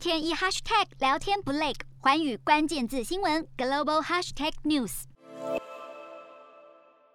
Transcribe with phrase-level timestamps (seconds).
[0.00, 5.02] 天一 hashtag 聊天不累，寰宇关键字新闻 global hashtag news。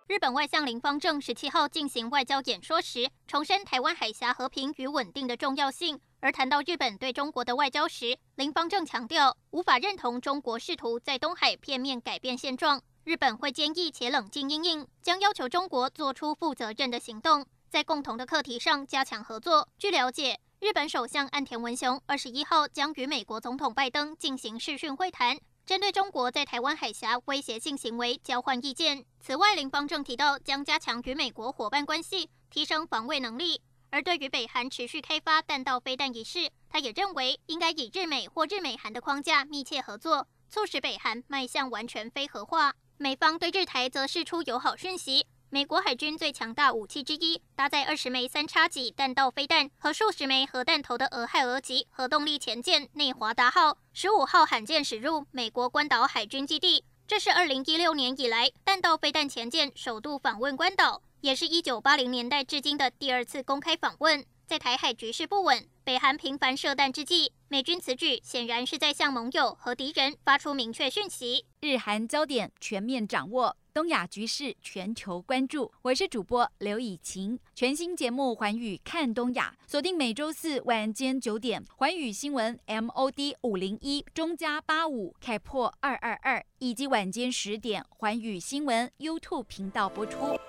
[0.05, 5.99] 日本外相林方正十七号进行外交演说时，重申台湾海峡和平与稳定的重要性。
[6.19, 12.79] 而谈到日本对中国的外交时，林方正强调，无法认同中国试图在东海片面改变现状。
[13.03, 19.67] 日本会坚毅且冷静应应，将要求中国做出负责任的行动，在共同的课题上加强合作。
[19.79, 29.05] 据了解，日本首相岸田文雄二十一号将与美国总统拜登进行视讯会谈，针对中国在台湾海峡威胁性行为交换意见。
[29.19, 33.61] 此外，林芳正提到将加强与美国伙伴关系，提升防卫能力。
[33.91, 42.73] 而对于北韩持续开发弹道飞弹一事，他也认为应该以日美或日美韩的框架密切合作，促使北韩迈向完全非核化。
[42.97, 45.27] 美方对日台则释出友好讯息。
[45.55, 56.83] 美国海军最强大武器之一，搭载二十枚三叉戟弹道飞弹和数十枚核弹头的俄亥俄级核动力潜舰内华达号，十五号罕见驶入美国关岛海军基地。
[57.07, 64.25] 这是二零一六年以来弹道飞弹潜舰首度访问关岛，也是一九八零年代至今的第二次公开访问。
[64.47, 71.45] 在台海局势不稳、北韩频繁射弹之际，美军此举显然是在向盟友和敌人发出明确讯息。
[71.61, 75.71] 日韩焦点全面掌握，东亚局势全球关注。
[75.81, 90.39] 我是主播刘以晴，全新节目《寰宇看东亚》，锁定每周四晚间九点，《寰宇新闻》MOD 五零一中加八五开破二二二，以及晚间十点，《寰宇新闻》YouTube 频道播出。